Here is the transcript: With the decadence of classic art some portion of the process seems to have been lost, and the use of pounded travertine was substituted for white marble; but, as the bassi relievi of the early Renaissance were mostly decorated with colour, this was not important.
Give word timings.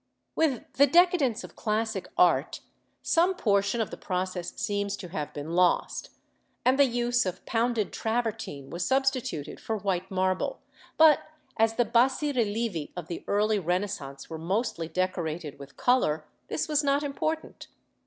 With 0.35 0.63
the 0.77 0.87
decadence 0.87 1.43
of 1.43 1.55
classic 1.55 2.07
art 2.17 2.61
some 3.03 3.35
portion 3.35 3.79
of 3.79 3.91
the 3.91 3.97
process 3.97 4.51
seems 4.57 4.97
to 4.97 5.09
have 5.09 5.31
been 5.31 5.51
lost, 5.51 6.09
and 6.65 6.79
the 6.79 6.85
use 6.85 7.23
of 7.23 7.45
pounded 7.45 7.93
travertine 7.93 8.71
was 8.71 8.83
substituted 8.83 9.59
for 9.59 9.77
white 9.77 10.09
marble; 10.09 10.59
but, 10.97 11.19
as 11.57 11.75
the 11.75 11.85
bassi 11.85 12.33
relievi 12.33 12.89
of 12.97 13.09
the 13.09 13.23
early 13.27 13.59
Renaissance 13.59 14.27
were 14.27 14.39
mostly 14.39 14.87
decorated 14.87 15.59
with 15.59 15.77
colour, 15.77 16.25
this 16.47 16.67
was 16.67 16.83
not 16.83 17.03
important. 17.03 17.67